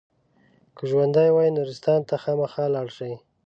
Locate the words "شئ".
2.97-3.13